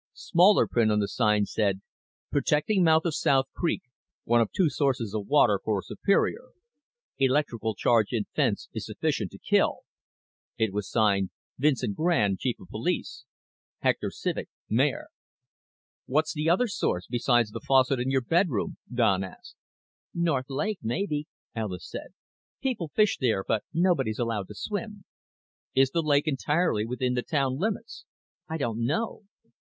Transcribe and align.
Smaller 0.15 0.65
print 0.67 0.91
on 0.91 0.97
the 0.97 1.07
sign 1.07 1.45
said: 1.45 1.79
_Protecting 2.33 2.81
mouth 2.81 3.05
of 3.05 3.13
South 3.13 3.45
Creek, 3.55 3.83
one 4.23 4.41
of 4.41 4.51
two 4.51 4.67
sources 4.67 5.13
of 5.13 5.27
water 5.27 5.59
for 5.63 5.83
Superior. 5.83 6.53
Electrical 7.19 7.75
charge 7.75 8.11
in 8.11 8.23
fence 8.35 8.67
is 8.73 8.83
sufficient 8.87 9.29
to 9.29 9.37
kill._ 9.37 9.81
It 10.57 10.73
was 10.73 10.89
signed: 10.89 11.29
Vincent 11.59 11.95
Grande, 11.95 12.39
Chief 12.39 12.59
of 12.59 12.69
Police, 12.69 13.25
Hector 13.81 14.09
Civek, 14.09 14.47
Mayor. 14.67 15.09
"What's 16.07 16.33
the 16.33 16.49
other 16.49 16.65
source, 16.67 17.05
besides 17.07 17.51
the 17.51 17.61
faucet 17.63 17.99
in 17.99 18.09
your 18.09 18.21
bathroom?" 18.21 18.77
Don 18.91 19.23
asked. 19.23 19.55
"North 20.15 20.49
Lake, 20.49 20.79
maybe," 20.81 21.27
Alis 21.55 21.87
said. 21.87 22.15
"People 22.59 22.87
fish 22.87 23.19
there 23.21 23.43
but 23.47 23.65
nobody's 23.71 24.17
allowed 24.17 24.47
to 24.47 24.55
swim." 24.55 25.05
"Is 25.75 25.91
the 25.91 26.01
lake 26.01 26.25
entirely 26.27 26.87
within 26.87 27.13
the 27.13 27.21
town 27.21 27.59
limits?" 27.59 28.05
"I 28.49 28.57
don't 28.57 28.83
know." 28.83 29.25